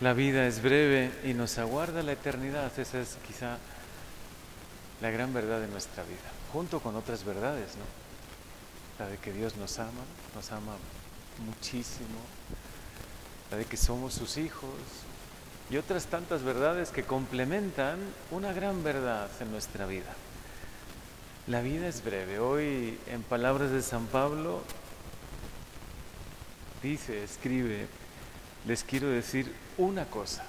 La 0.00 0.14
vida 0.14 0.46
es 0.46 0.62
breve 0.62 1.12
y 1.24 1.34
nos 1.34 1.58
aguarda 1.58 2.02
la 2.02 2.12
eternidad. 2.12 2.72
Esa 2.78 3.00
es 3.00 3.18
quizá 3.26 3.58
la 5.02 5.10
gran 5.10 5.34
verdad 5.34 5.60
de 5.60 5.68
nuestra 5.68 6.02
vida, 6.04 6.16
junto 6.52 6.80
con 6.80 6.96
otras 6.96 7.24
verdades, 7.24 7.76
¿no? 7.76 9.04
La 9.04 9.10
de 9.10 9.18
que 9.18 9.32
Dios 9.32 9.56
nos 9.56 9.78
ama, 9.78 9.90
nos 10.34 10.52
ama 10.52 10.72
muchísimo, 11.44 12.18
la 13.50 13.58
de 13.58 13.66
que 13.66 13.76
somos 13.76 14.14
sus 14.14 14.38
hijos 14.38 14.70
y 15.68 15.76
otras 15.76 16.06
tantas 16.06 16.42
verdades 16.42 16.90
que 16.90 17.04
complementan 17.04 17.98
una 18.30 18.54
gran 18.54 18.82
verdad 18.82 19.28
en 19.40 19.50
nuestra 19.50 19.86
vida. 19.86 20.14
La 21.46 21.60
vida 21.60 21.88
es 21.88 22.02
breve. 22.02 22.38
Hoy, 22.38 22.98
en 23.06 23.22
palabras 23.22 23.70
de 23.70 23.82
San 23.82 24.06
Pablo, 24.06 24.62
dice, 26.82 27.24
escribe, 27.24 27.86
les 28.66 28.84
quiero 28.84 29.08
decir 29.08 29.54
una 29.78 30.04
cosa. 30.06 30.44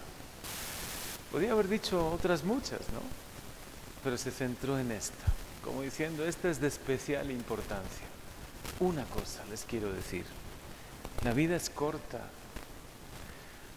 Podría 1.31 1.53
haber 1.53 1.67
dicho 1.67 2.09
otras 2.11 2.43
muchas, 2.43 2.81
¿no? 2.93 3.01
Pero 4.03 4.17
se 4.17 4.31
centró 4.31 4.77
en 4.77 4.91
esta, 4.91 5.25
como 5.63 5.81
diciendo, 5.81 6.25
esta 6.25 6.49
es 6.49 6.59
de 6.59 6.67
especial 6.67 7.31
importancia. 7.31 8.05
Una 8.79 9.05
cosa 9.05 9.43
les 9.49 9.63
quiero 9.63 9.91
decir. 9.93 10.25
La 11.23 11.33
vida 11.33 11.55
es 11.55 11.69
corta. 11.69 12.21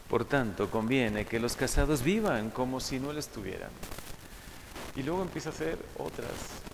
Por 0.08 0.24
tanto, 0.24 0.70
conviene 0.70 1.26
que 1.26 1.40
los 1.40 1.56
casados 1.56 2.02
vivan 2.02 2.50
como 2.50 2.80
si 2.80 2.98
no 2.98 3.12
lo 3.12 3.20
estuvieran. 3.20 3.70
Y 4.96 5.02
luego 5.02 5.22
empieza 5.22 5.50
a 5.50 5.52
hacer 5.52 5.78
otras 5.98 6.30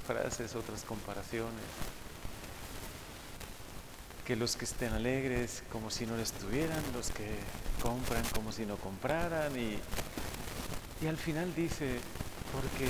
frases, 0.07 0.55
otras 0.55 0.83
comparaciones 0.83 1.65
que 4.31 4.37
los 4.37 4.55
que 4.55 4.63
estén 4.65 4.95
alegres 4.95 5.67
como 5.75 5.91
si 5.91 6.07
no 6.07 6.15
lo 6.15 6.23
estuvieran, 6.23 6.79
los 6.95 7.11
que 7.11 7.27
compran 7.83 8.23
como 8.31 8.55
si 8.55 8.63
no 8.63 8.77
compraran 8.77 9.51
y, 9.59 9.75
y 11.03 11.09
al 11.11 11.17
final 11.17 11.51
dice, 11.59 11.99
porque 12.55 12.87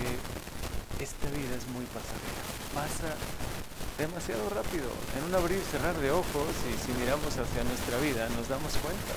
esta 1.00 1.32
vida 1.32 1.56
es 1.56 1.64
muy 1.72 1.88
pasajera, 1.96 2.44
pasa 2.76 3.16
demasiado 3.96 4.52
rápido, 4.52 4.84
en 5.16 5.32
un 5.32 5.34
abrir 5.34 5.56
y 5.56 5.64
cerrar 5.72 5.96
de 5.96 6.12
ojos 6.12 6.52
y 6.68 6.76
si 6.76 6.92
miramos 7.00 7.32
hacia 7.32 7.64
nuestra 7.64 7.96
vida 8.04 8.28
nos 8.36 8.52
damos 8.52 8.76
cuenta. 8.76 9.16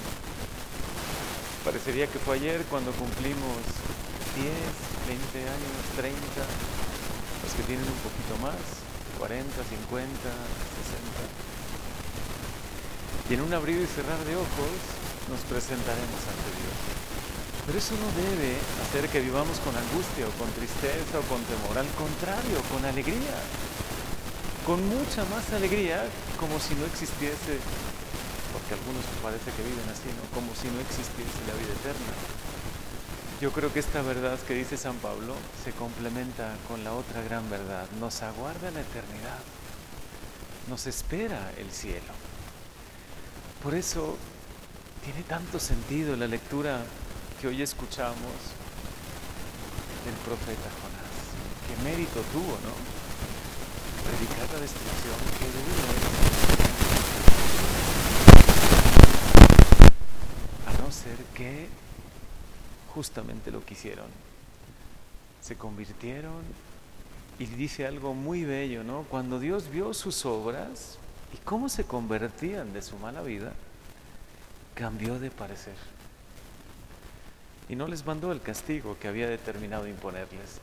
Parecería 1.68 2.08
que 2.08 2.24
fue 2.24 2.40
ayer 2.40 2.64
cuando 2.72 2.96
cumplimos 2.96 3.60
10, 4.40 4.48
20 5.12 5.44
años, 5.44 5.76
30, 6.00 6.16
los 6.16 7.52
que 7.52 7.64
tienen 7.68 7.84
un 7.84 8.00
poquito 8.00 8.40
más, 8.40 8.64
40, 9.20 9.44
50, 9.44 10.08
60 10.08 11.53
en 13.34 13.42
un 13.42 13.54
abrir 13.54 13.82
y 13.82 13.88
cerrar 13.88 14.20
de 14.26 14.36
ojos 14.36 14.74
nos 15.26 15.42
presentaremos 15.50 16.22
ante 16.30 16.50
Dios. 16.54 16.78
Pero 17.66 17.78
eso 17.80 17.96
no 17.98 18.10
debe 18.14 18.62
hacer 18.86 19.10
que 19.10 19.26
vivamos 19.26 19.58
con 19.66 19.74
angustia 19.74 20.30
o 20.30 20.34
con 20.38 20.52
tristeza 20.54 21.18
o 21.18 21.26
con 21.26 21.42
temor, 21.50 21.82
al 21.82 21.90
contrario, 21.98 22.62
con 22.70 22.86
alegría, 22.86 23.38
con 24.68 24.86
mucha 24.86 25.26
más 25.34 25.50
alegría, 25.50 26.06
como 26.38 26.60
si 26.60 26.76
no 26.76 26.86
existiese, 26.86 27.58
porque 28.54 28.78
algunos 28.78 29.02
parece 29.24 29.50
que 29.50 29.66
viven 29.66 29.88
así, 29.90 30.14
¿no? 30.14 30.30
Como 30.36 30.54
si 30.54 30.70
no 30.70 30.78
existiese 30.86 31.42
la 31.50 31.58
vida 31.58 31.74
eterna. 31.74 32.14
Yo 33.42 33.50
creo 33.50 33.74
que 33.74 33.80
esta 33.80 34.04
verdad 34.04 34.38
que 34.46 34.54
dice 34.54 34.78
San 34.78 34.98
Pablo 35.02 35.34
se 35.64 35.72
complementa 35.72 36.54
con 36.68 36.84
la 36.84 36.94
otra 36.94 37.24
gran 37.24 37.50
verdad. 37.50 37.88
Nos 38.00 38.22
aguarda 38.22 38.70
la 38.70 38.82
eternidad, 38.86 39.42
nos 40.70 40.86
espera 40.86 41.52
el 41.58 41.72
cielo. 41.72 42.14
Por 43.64 43.74
eso 43.76 44.18
tiene 45.06 45.24
tanto 45.24 45.58
sentido 45.58 46.18
la 46.18 46.28
lectura 46.28 46.82
que 47.40 47.48
hoy 47.48 47.62
escuchamos 47.62 48.18
del 50.04 50.16
profeta 50.26 50.70
Jonás. 50.82 51.24
Qué 51.66 51.82
mérito 51.82 52.20
tuvo, 52.34 52.52
¿no? 52.60 52.76
Predicar 54.04 54.50
la 54.54 54.60
destrucción, 54.60 55.16
que 55.40 55.46
duro 55.46 55.88
A 60.68 60.74
no 60.84 60.92
ser 60.92 61.16
que 61.34 61.70
justamente 62.94 63.50
lo 63.50 63.64
quisieron. 63.64 64.08
Se 65.42 65.56
convirtieron 65.56 66.44
y 67.40 67.46
dice 67.46 67.88
algo 67.88 68.14
muy 68.14 68.44
bello, 68.44 68.84
¿no? 68.84 69.04
Cuando 69.04 69.40
Dios 69.40 69.70
vio 69.70 69.94
sus 69.94 70.26
obras, 70.26 70.98
¿Y 71.34 71.38
cómo 71.38 71.68
se 71.68 71.84
convertían 71.84 72.74
de 72.74 72.82
su 72.82 72.98
mala 72.98 73.22
vida? 73.22 73.54
Cambió 74.76 75.20
de 75.20 75.32
parecer. 75.32 75.76
Y 77.70 77.76
no 77.76 77.88
les 77.88 78.06
mandó 78.06 78.32
el 78.32 78.42
castigo 78.42 78.98
que 79.00 79.08
había 79.08 79.28
determinado 79.28 79.88
imponerles. 79.88 80.60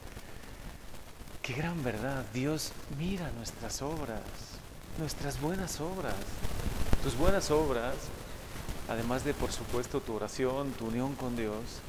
Qué 1.42 1.54
gran 1.54 1.82
verdad. 1.82 2.25
Dios 2.32 2.72
mira 2.98 3.31
nuestras 3.32 3.82
obras, 3.82 4.20
nuestras 4.98 5.41
buenas 5.41 5.81
obras. 5.81 6.14
Tus 7.02 7.16
buenas 7.16 7.50
obras, 7.50 7.97
además 8.88 9.25
de 9.25 9.34
por 9.34 9.50
supuesto 9.50 10.00
tu 10.00 10.14
oración, 10.14 10.72
tu 10.72 10.87
unión 10.87 11.14
con 11.14 11.34
Dios, 11.34 11.81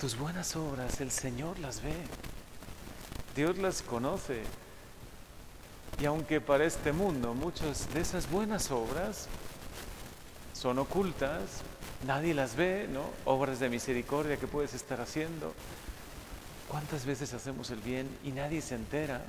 tus 0.00 0.18
buenas 0.18 0.56
obras, 0.56 1.00
el 1.00 1.10
Señor 1.10 1.58
las 1.60 1.82
ve. 1.82 1.94
Dios 3.36 3.56
las 3.58 3.82
conoce. 3.82 4.42
Y 6.00 6.06
aunque 6.06 6.40
para 6.40 6.64
este 6.64 6.92
mundo 6.92 7.34
muchas 7.34 7.92
de 7.92 8.00
esas 8.00 8.30
buenas 8.30 8.70
obras 8.70 9.26
son 10.54 10.78
ocultas, 10.78 11.60
nadie 12.06 12.32
las 12.32 12.56
ve, 12.56 12.88
¿no? 12.90 13.02
Obras 13.26 13.60
de 13.60 13.68
misericordia 13.68 14.38
que 14.38 14.46
puedes 14.46 14.72
estar 14.72 15.00
haciendo. 15.02 15.52
¿Cuántas 16.68 17.04
veces 17.04 17.34
hacemos 17.34 17.70
el 17.70 17.80
bien 17.80 18.08
y 18.24 18.30
nadie 18.30 18.62
se 18.62 18.76
entera? 18.76 19.20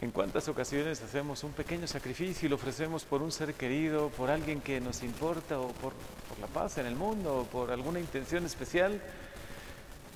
¿En 0.00 0.12
cuántas 0.12 0.48
ocasiones 0.48 1.02
hacemos 1.02 1.44
un 1.44 1.52
pequeño 1.52 1.86
sacrificio 1.86 2.46
y 2.46 2.48
lo 2.48 2.56
ofrecemos 2.56 3.04
por 3.04 3.20
un 3.20 3.30
ser 3.30 3.52
querido, 3.52 4.08
por 4.10 4.30
alguien 4.30 4.62
que 4.62 4.80
nos 4.80 5.02
importa 5.02 5.58
o 5.58 5.68
por, 5.68 5.92
por 6.28 6.38
la 6.40 6.46
paz 6.46 6.78
en 6.78 6.86
el 6.86 6.96
mundo 6.96 7.40
o 7.40 7.44
por 7.44 7.70
alguna 7.70 8.00
intención 8.00 8.46
especial? 8.46 8.98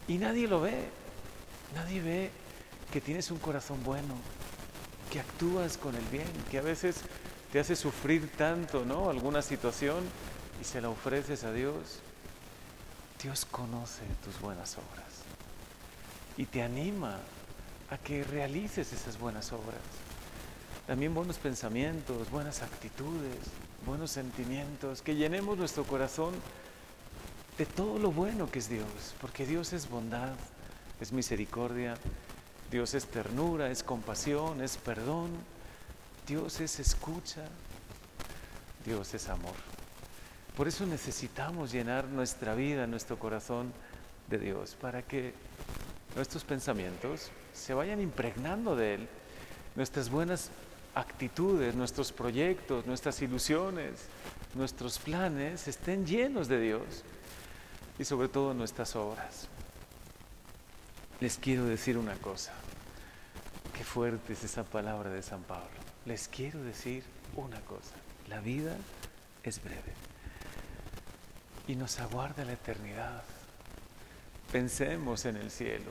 Y 0.07 0.17
nadie 0.17 0.49
lo 0.49 0.63
ve. 0.63 0.89
Nadie 1.75 2.01
ve 2.01 2.31
que 2.91 3.03
tienes 3.03 3.31
un 3.31 3.39
corazón 3.39 3.83
bueno, 3.85 4.15
que 5.11 5.21
actúas 5.21 5.77
con 5.77 5.95
el 5.95 6.05
bien, 6.07 6.29
que 6.51 6.59
a 6.59 6.63
veces 6.63 6.97
te 7.53 7.61
hace 7.61 7.77
sufrir 7.77 8.31
tanto, 8.37 8.85
¿no? 8.85 9.11
Alguna 9.11 9.43
situación 9.43 10.05
y 10.61 10.65
se 10.65 10.81
la 10.81 10.91
ofreces 10.91 11.45
a 11.45 11.53
Dios. 11.53 12.01
Dios 13.23 13.47
conoce 13.47 14.03
tus 14.25 14.41
buenas 14.41 14.77
obras 14.77 15.09
y 16.37 16.47
te 16.47 16.63
anima 16.63 17.19
a 17.91 17.99
que 17.99 18.23
realices 18.23 18.93
esas 18.93 19.19
buenas 19.19 19.53
obras. 19.53 19.81
También 20.87 21.15
buenos 21.15 21.37
pensamientos, 21.37 22.31
buenas 22.31 22.63
actitudes, 22.63 23.37
buenos 23.85 24.11
sentimientos, 24.11 25.03
que 25.03 25.17
llenemos 25.17 25.59
nuestro 25.59 25.85
corazón 25.85 26.35
de 27.59 27.67
todo 27.67 27.99
lo 27.99 28.13
bueno 28.13 28.51
que 28.51 28.61
es 28.61 28.69
Dios, 28.69 28.87
porque 29.21 29.45
Dios 29.45 29.73
es 29.73 29.91
bondad, 29.91 30.33
es 31.01 31.13
misericordia, 31.13 31.97
Dios 32.71 32.93
es 32.95 33.07
ternura, 33.07 33.71
es 33.71 33.83
compasión, 33.83 34.61
es 34.61 34.77
perdón. 34.77 35.31
Dios 36.27 36.61
es 36.61 36.79
escucha. 36.81 37.45
Dios 38.85 39.15
es 39.15 39.29
amor. 39.29 39.55
Por 40.57 40.69
eso 40.69 40.85
necesitamos 40.85 41.73
llenar 41.73 42.07
nuestra 42.07 42.55
vida, 42.55 42.87
nuestro 42.87 43.19
corazón 43.19 43.73
de 44.29 44.39
Dios, 44.39 44.77
para 44.81 45.03
que 45.03 45.33
nuestros 46.17 46.45
pensamientos 46.45 47.31
se 47.55 47.75
vayan 47.75 48.01
impregnando 48.01 48.77
de 48.77 48.95
Él, 48.95 49.09
nuestras 49.77 50.11
buenas 50.11 50.51
actitudes, 50.95 51.75
nuestros 51.75 52.13
proyectos, 52.13 52.87
nuestras 52.87 53.23
ilusiones, 53.23 54.07
nuestros 54.55 54.99
planes 54.99 55.69
estén 55.69 56.05
llenos 56.07 56.49
de 56.49 56.61
Dios 56.61 57.05
y 57.99 58.05
sobre 58.05 58.29
todo 58.29 58.53
nuestras 58.53 58.97
obras 58.97 59.49
les 61.21 61.39
quiero 61.39 61.65
decir 61.65 61.99
una 61.99 62.15
cosa. 62.15 62.53
Qué 63.77 63.85
fuerte 63.85 64.33
es 64.33 64.45
esa 64.45 64.65
palabra 64.65 65.11
de 65.11 65.23
San 65.23 65.43
Pablo. 65.43 65.69
Les 66.05 66.29
quiero 66.29 66.63
decir 66.63 67.03
una 67.37 67.61
cosa. 67.63 67.95
La 68.29 68.41
vida 68.41 68.77
es 69.43 69.63
breve 69.63 69.93
y 71.67 71.77
nos 71.77 71.99
aguarda 72.01 72.45
la 72.45 72.53
eternidad. 72.53 73.23
Pensemos 74.53 75.25
en 75.25 75.37
el 75.37 75.51
cielo. 75.51 75.91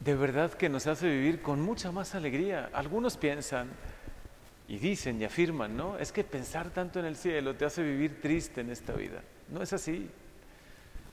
De 0.00 0.14
verdad 0.14 0.52
que 0.52 0.68
nos 0.68 0.86
hace 0.86 1.08
vivir 1.08 1.42
con 1.42 1.60
mucha 1.60 1.92
más 1.92 2.14
alegría. 2.14 2.70
Algunos 2.72 3.16
piensan 3.16 3.68
y 4.68 4.78
dicen 4.78 5.20
y 5.20 5.24
afirman, 5.24 5.76
¿no? 5.76 5.98
Es 5.98 6.12
que 6.12 6.24
pensar 6.24 6.70
tanto 6.70 7.00
en 7.00 7.06
el 7.06 7.16
cielo 7.16 7.56
te 7.56 7.64
hace 7.64 7.82
vivir 7.82 8.20
triste 8.20 8.60
en 8.60 8.70
esta 8.70 8.92
vida. 8.92 9.22
No 9.48 9.62
es 9.62 9.72
así. 9.72 10.08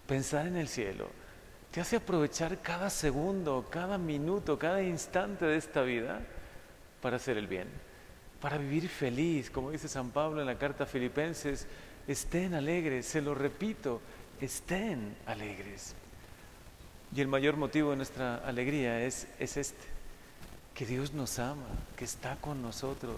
Pensar 0.08 0.48
en 0.48 0.56
el 0.56 0.68
cielo 0.68 1.25
te 1.76 1.82
hace 1.82 1.98
aprovechar 1.98 2.62
cada 2.62 2.90
segundo, 2.90 3.68
cada 3.70 3.98
minuto, 3.98 4.58
cada 4.58 4.82
instante 4.82 5.44
de 5.44 5.58
esta 5.58 5.82
vida 5.82 6.22
para 7.02 7.18
hacer 7.18 7.36
el 7.36 7.48
bien, 7.48 7.68
para 8.40 8.58
vivir 8.58 8.88
feliz, 8.88 9.50
como 9.50 9.72
dice 9.72 9.90
San 9.90 10.12
Pablo 10.12 10.40
en 10.40 10.48
la 10.48 10.58
carta 10.58 10.86
a 10.86 10.88
Filipenses, 10.88 11.68
estén 12.08 12.54
alegres, 12.54 13.06
se 13.06 13.22
lo 13.22 13.36
repito, 13.36 14.00
estén 14.40 15.18
alegres. 15.26 15.96
Y 17.14 17.20
el 17.20 17.28
mayor 17.28 17.58
motivo 17.58 17.90
de 17.90 17.98
nuestra 17.98 18.38
alegría 18.38 19.04
es, 19.04 19.28
es 19.38 19.58
este, 19.58 19.86
que 20.74 20.86
Dios 20.86 21.12
nos 21.12 21.40
ama, 21.40 21.68
que 21.98 22.06
está 22.06 22.38
con 22.38 22.62
nosotros, 22.62 23.18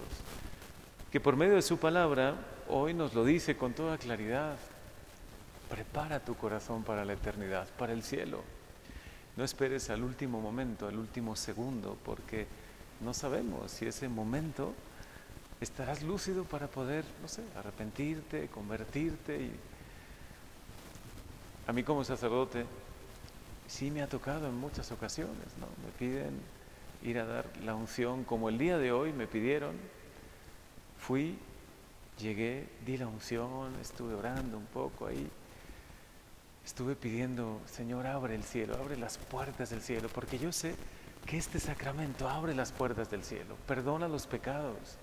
que 1.12 1.20
por 1.20 1.36
medio 1.36 1.54
de 1.54 1.62
su 1.62 1.78
palabra 1.78 2.34
hoy 2.68 2.92
nos 2.92 3.14
lo 3.14 3.24
dice 3.24 3.56
con 3.56 3.72
toda 3.72 3.98
claridad. 3.98 4.56
Prepara 5.68 6.20
tu 6.20 6.34
corazón 6.34 6.82
para 6.82 7.04
la 7.04 7.12
eternidad, 7.12 7.68
para 7.78 7.92
el 7.92 8.02
cielo. 8.02 8.42
No 9.36 9.44
esperes 9.44 9.90
al 9.90 10.02
último 10.02 10.40
momento, 10.40 10.88
al 10.88 10.98
último 10.98 11.36
segundo, 11.36 11.96
porque 12.04 12.46
no 13.00 13.14
sabemos 13.14 13.70
si 13.70 13.86
ese 13.86 14.08
momento 14.08 14.74
estarás 15.60 16.02
lúcido 16.02 16.44
para 16.44 16.66
poder, 16.68 17.04
no 17.22 17.28
sé, 17.28 17.42
arrepentirte, 17.56 18.48
convertirte. 18.48 19.40
Y... 19.40 19.52
A 21.66 21.72
mí 21.72 21.82
como 21.82 22.02
sacerdote 22.04 22.64
sí 23.66 23.90
me 23.90 24.02
ha 24.02 24.08
tocado 24.08 24.48
en 24.48 24.56
muchas 24.56 24.90
ocasiones, 24.90 25.46
¿no? 25.60 25.66
Me 25.84 25.92
piden 25.98 26.40
ir 27.02 27.18
a 27.18 27.26
dar 27.26 27.44
la 27.64 27.74
unción, 27.74 28.24
como 28.24 28.48
el 28.48 28.58
día 28.58 28.78
de 28.78 28.90
hoy 28.90 29.12
me 29.12 29.26
pidieron, 29.26 29.76
fui, 30.98 31.38
llegué, 32.18 32.66
di 32.84 32.96
la 32.96 33.06
unción, 33.06 33.72
estuve 33.80 34.14
orando 34.14 34.56
un 34.56 34.66
poco 34.66 35.06
ahí, 35.06 35.30
estuve 36.68 36.96
pidiendo, 36.96 37.62
Señor, 37.64 38.06
abre 38.06 38.34
el 38.34 38.44
cielo, 38.44 38.76
abre 38.76 38.98
las 38.98 39.16
puertas 39.16 39.70
del 39.70 39.80
cielo, 39.80 40.10
porque 40.12 40.38
yo 40.38 40.52
sé 40.52 40.74
que 41.24 41.38
este 41.38 41.58
sacramento 41.60 42.28
abre 42.28 42.54
las 42.54 42.72
puertas 42.72 43.10
del 43.10 43.24
cielo, 43.24 43.56
perdona 43.66 44.06
los 44.06 44.26
pecados. 44.26 44.98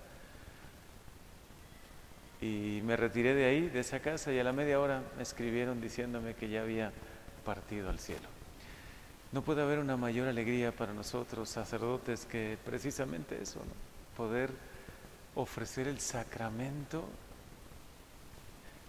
Y 2.40 2.80
me 2.84 2.96
retiré 2.96 3.34
de 3.34 3.46
ahí, 3.46 3.68
de 3.68 3.80
esa 3.80 3.98
casa, 3.98 4.32
y 4.32 4.38
a 4.38 4.44
la 4.44 4.52
media 4.52 4.78
hora 4.78 5.02
me 5.16 5.24
escribieron 5.24 5.80
diciéndome 5.80 6.34
que 6.34 6.48
ya 6.48 6.62
había 6.62 6.92
partido 7.44 7.90
al 7.90 7.98
cielo. 7.98 8.28
No 9.32 9.42
puede 9.42 9.62
haber 9.62 9.80
una 9.80 9.96
mayor 9.96 10.28
alegría 10.28 10.70
para 10.70 10.92
nosotros, 10.94 11.48
sacerdotes, 11.48 12.26
que 12.26 12.58
precisamente 12.64 13.42
eso, 13.42 13.60
poder 14.16 14.50
ofrecer 15.34 15.88
el 15.88 15.98
sacramento 15.98 17.08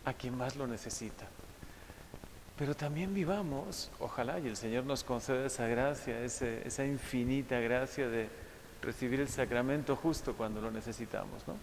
a 0.06 0.14
quien 0.14 0.38
más 0.38 0.56
lo 0.56 0.68
necesita. 0.68 1.26
Pero 2.58 2.76
también 2.76 3.14
vivamos, 3.14 3.92
ojalá, 4.00 4.40
y 4.40 4.48
el 4.48 4.58
Señor 4.58 4.84
nos 4.84 5.04
conceda 5.04 5.46
esa 5.46 5.68
gracia, 5.68 6.20
esa 6.22 6.86
infinita 6.86 7.60
gracia 7.60 8.08
de 8.08 8.30
recibir 8.82 9.20
el 9.20 9.30
sacramento 9.30 9.96
justo 9.96 10.34
cuando 10.34 10.60
lo 10.60 10.72
necesitamos, 10.72 11.48
¿no? 11.48 11.56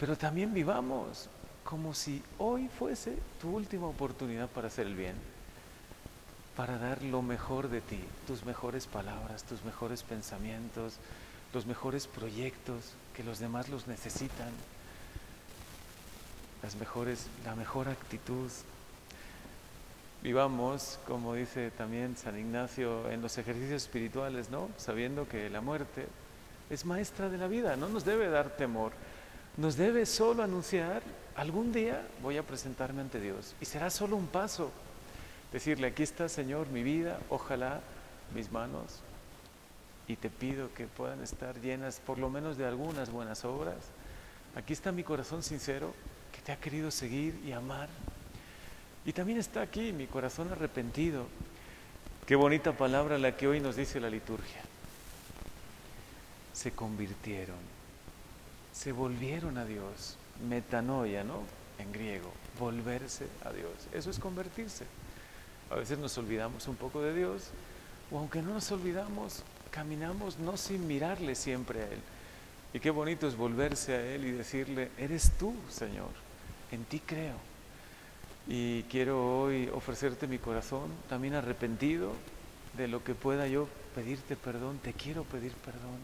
Pero 0.00 0.16
también 0.16 0.54
vivamos 0.54 1.28
como 1.62 1.94
si 1.94 2.22
hoy 2.38 2.68
fuese 2.68 3.16
tu 3.40 3.50
última 3.54 3.86
oportunidad 3.86 4.48
para 4.48 4.68
hacer 4.68 4.86
el 4.86 4.96
bien, 4.96 5.14
para 6.56 6.78
dar 6.78 7.02
lo 7.02 7.22
mejor 7.22 7.68
de 7.68 7.80
ti, 7.80 8.00
tus 8.26 8.44
mejores 8.44 8.86
palabras, 8.86 9.44
tus 9.44 9.62
mejores 9.64 10.02
pensamientos, 10.02 10.96
los 11.52 11.66
mejores 11.66 12.06
proyectos 12.06 12.94
que 13.14 13.22
los 13.22 13.38
demás 13.38 13.68
los 13.68 13.86
necesitan, 13.86 14.50
las 16.62 16.76
mejores, 16.76 17.26
la 17.44 17.54
mejor 17.54 17.88
actitud. 17.88 18.50
Vivamos, 20.22 21.00
como 21.06 21.34
dice 21.34 21.70
también 21.70 22.16
San 22.16 22.38
Ignacio, 22.38 23.10
en 23.10 23.22
los 23.22 23.38
ejercicios 23.38 23.82
espirituales, 23.82 24.50
¿no? 24.50 24.68
Sabiendo 24.76 25.28
que 25.28 25.50
la 25.50 25.60
muerte 25.60 26.06
es 26.70 26.84
maestra 26.84 27.28
de 27.28 27.38
la 27.38 27.48
vida, 27.48 27.76
no 27.76 27.88
nos 27.88 28.04
debe 28.04 28.28
dar 28.28 28.50
temor 28.56 28.92
nos 29.56 29.76
debe 29.76 30.06
solo 30.06 30.42
anunciar, 30.42 31.02
algún 31.36 31.72
día 31.72 32.06
voy 32.22 32.38
a 32.38 32.42
presentarme 32.42 33.02
ante 33.02 33.20
Dios 33.20 33.54
y 33.60 33.66
será 33.66 33.90
solo 33.90 34.16
un 34.16 34.26
paso. 34.26 34.70
Decirle, 35.52 35.88
aquí 35.88 36.02
está 36.02 36.28
Señor 36.28 36.68
mi 36.68 36.82
vida, 36.82 37.20
ojalá 37.28 37.80
mis 38.34 38.50
manos 38.50 39.00
y 40.08 40.16
te 40.16 40.30
pido 40.30 40.72
que 40.72 40.86
puedan 40.86 41.22
estar 41.22 41.60
llenas 41.60 42.00
por 42.00 42.18
lo 42.18 42.30
menos 42.30 42.56
de 42.56 42.66
algunas 42.66 43.10
buenas 43.10 43.44
obras. 43.44 43.76
Aquí 44.56 44.72
está 44.72 44.90
mi 44.90 45.04
corazón 45.04 45.42
sincero 45.42 45.92
que 46.32 46.40
te 46.40 46.52
ha 46.52 46.56
querido 46.56 46.90
seguir 46.90 47.38
y 47.44 47.52
amar. 47.52 47.88
Y 49.04 49.12
también 49.12 49.38
está 49.38 49.62
aquí 49.62 49.92
mi 49.92 50.06
corazón 50.06 50.50
arrepentido. 50.52 51.26
Qué 52.26 52.36
bonita 52.36 52.72
palabra 52.72 53.18
la 53.18 53.36
que 53.36 53.48
hoy 53.48 53.60
nos 53.60 53.76
dice 53.76 54.00
la 54.00 54.10
liturgia. 54.10 54.60
Se 56.52 56.72
convirtieron 56.72 57.72
se 58.72 58.92
volvieron 58.92 59.58
a 59.58 59.64
Dios. 59.64 60.16
Metanoia, 60.48 61.22
¿no? 61.22 61.42
En 61.78 61.92
griego, 61.92 62.32
volverse 62.58 63.26
a 63.44 63.52
Dios. 63.52 63.72
Eso 63.92 64.10
es 64.10 64.18
convertirse. 64.18 64.86
A 65.70 65.76
veces 65.76 65.98
nos 65.98 66.16
olvidamos 66.18 66.66
un 66.68 66.76
poco 66.76 67.00
de 67.00 67.14
Dios, 67.14 67.50
o 68.10 68.18
aunque 68.18 68.42
no 68.42 68.54
nos 68.54 68.70
olvidamos, 68.72 69.42
caminamos 69.70 70.38
no 70.38 70.56
sin 70.56 70.86
mirarle 70.86 71.34
siempre 71.34 71.82
a 71.82 71.86
Él. 71.86 72.00
Y 72.74 72.80
qué 72.80 72.90
bonito 72.90 73.28
es 73.28 73.36
volverse 73.36 73.94
a 73.94 74.14
Él 74.14 74.24
y 74.24 74.32
decirle, 74.32 74.90
eres 74.98 75.32
tú, 75.38 75.54
Señor, 75.70 76.10
en 76.70 76.84
ti 76.84 77.00
creo. 77.00 77.36
Y 78.48 78.82
quiero 78.84 79.42
hoy 79.42 79.68
ofrecerte 79.72 80.26
mi 80.26 80.38
corazón, 80.38 80.90
también 81.08 81.34
arrepentido 81.34 82.12
de 82.76 82.88
lo 82.88 83.04
que 83.04 83.14
pueda 83.14 83.46
yo 83.46 83.68
pedirte 83.94 84.36
perdón, 84.36 84.78
te 84.78 84.92
quiero 84.92 85.24
pedir 85.24 85.52
perdón 85.52 85.98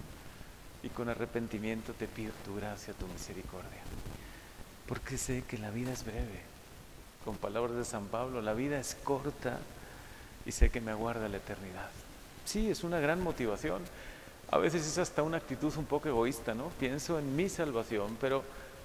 y 0.83 0.89
con 0.89 1.09
arrepentimiento 1.09 1.93
te 1.95 2.07
pido 2.07 2.33
tu 2.45 2.55
gracia, 2.57 2.95
tu 2.95 3.07
misericordia. 3.09 3.83
Porque 4.87 5.19
sé 5.19 5.43
que 5.43 5.59
la 5.59 5.71
vida 5.71 5.93
es 5.93 6.05
breve. 6.05 6.43
Con 7.25 7.37
palabras 7.37 7.77
de 7.77 7.85
San 7.85 8.07
Pablo, 8.07 8.41
la 8.41 8.55
vida 8.55 8.79
es 8.79 8.97
corta 9.03 9.59
y 10.47 10.53
sé 10.53 10.71
que 10.71 10.81
me 10.81 10.93
aguarda 10.93 11.29
la 11.29 11.39
eternidad. 11.39 11.91
Sí, 12.45 12.71
es 12.71 12.85
una 12.85 13.01
gran 13.01 13.23
motivación. 13.23 13.83
A 14.51 14.59
veces 14.59 14.87
es 14.87 14.97
hasta 14.97 15.23
una 15.23 15.37
actitud 15.37 15.77
un 15.77 15.85
poco 15.85 16.09
egoísta, 16.09 16.55
¿no? 16.55 16.69
Pienso 16.81 17.19
en 17.19 17.37
mi 17.37 17.49
salvación, 17.49 18.17
pero 18.21 18.43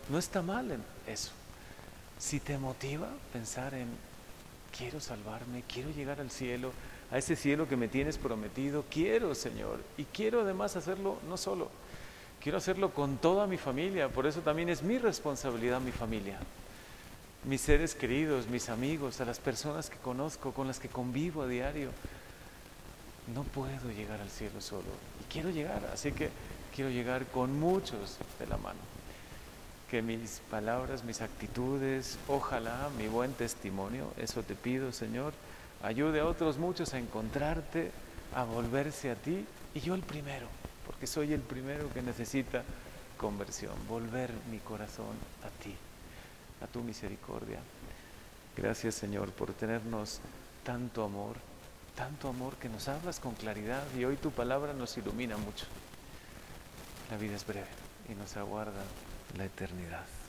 no 0.09 0.17
está 0.17 0.41
mal 0.41 0.71
en 0.71 0.83
eso. 1.07 1.31
Si 2.19 2.39
te 2.39 2.57
motiva 2.57 3.09
pensar 3.31 3.73
en 3.73 3.87
quiero 4.77 4.99
salvarme, 4.99 5.63
quiero 5.71 5.91
llegar 5.91 6.19
al 6.19 6.31
cielo, 6.31 6.71
a 7.11 7.17
ese 7.17 7.35
cielo 7.35 7.67
que 7.67 7.77
me 7.77 7.87
tienes 7.87 8.17
prometido, 8.17 8.85
quiero, 8.89 9.35
Señor, 9.35 9.79
y 9.97 10.05
quiero 10.05 10.41
además 10.41 10.75
hacerlo 10.75 11.17
no 11.27 11.37
solo 11.37 11.69
Quiero 12.43 12.57
hacerlo 12.57 12.93
con 12.93 13.19
toda 13.19 13.47
mi 13.47 13.57
familia, 13.57 14.09
por 14.09 14.27
eso 14.27 14.41
también 14.41 14.67
es 14.67 14.83
mi 14.83 14.97
responsabilidad 14.97 15.79
mi 15.79 15.93
familia. 15.93 16.37
Mis 17.45 17.61
seres 17.61 17.95
queridos, 17.95 18.47
mis 18.47 18.67
amigos, 18.67 19.21
a 19.21 19.25
las 19.25 19.39
personas 19.39 19.89
que 19.89 19.95
conozco, 19.95 20.51
con 20.51 20.67
las 20.67 20.77
que 20.77 20.89
convivo 20.89 21.43
a 21.43 21.47
diario. 21.47 21.91
No 23.33 23.43
puedo 23.43 23.89
llegar 23.91 24.19
al 24.19 24.29
cielo 24.29 24.59
solo 24.59 24.89
y 25.21 25.31
quiero 25.31 25.51
llegar, 25.51 25.89
así 25.93 26.11
que 26.11 26.31
quiero 26.75 26.91
llegar 26.91 27.27
con 27.27 27.57
muchos 27.57 28.17
de 28.37 28.47
la 28.47 28.57
mano. 28.57 28.79
Que 29.93 30.01
mis 30.01 30.41
palabras, 30.49 31.03
mis 31.03 31.21
actitudes, 31.21 32.17
ojalá 32.27 32.89
mi 32.97 33.07
buen 33.07 33.31
testimonio, 33.33 34.11
eso 34.17 34.41
te 34.41 34.55
pido 34.55 34.91
Señor, 34.91 35.33
ayude 35.83 36.21
a 36.21 36.25
otros 36.25 36.57
muchos 36.57 36.95
a 36.95 36.97
encontrarte, 36.97 37.91
a 38.33 38.43
volverse 38.43 39.11
a 39.11 39.15
ti 39.15 39.45
y 39.75 39.81
yo 39.81 39.93
el 39.93 40.01
primero 40.01 40.47
porque 40.87 41.05
soy 41.05 41.31
el 41.31 41.41
primero 41.41 41.93
que 41.93 42.01
necesita 42.01 42.63
conversión, 43.17 43.75
volver 43.87 44.31
mi 44.49 44.57
corazón 44.57 45.15
a 45.45 45.63
ti, 45.63 45.75
a 46.63 46.65
tu 46.65 46.81
misericordia. 46.81 47.59
Gracias 48.57 48.95
Señor 48.95 49.31
por 49.31 49.53
tenernos 49.53 50.21
tanto 50.63 51.03
amor, 51.03 51.35
tanto 51.95 52.29
amor 52.29 52.55
que 52.55 52.67
nos 52.67 52.87
hablas 52.87 53.19
con 53.19 53.35
claridad 53.35 53.83
y 53.95 54.05
hoy 54.05 54.15
tu 54.15 54.31
palabra 54.31 54.73
nos 54.73 54.97
ilumina 54.97 55.37
mucho. 55.37 55.67
La 57.11 57.17
vida 57.17 57.35
es 57.35 57.45
breve 57.45 57.67
y 58.09 58.15
nos 58.15 58.35
aguarda 58.37 58.81
la 59.37 59.45
eternidad. 59.45 60.22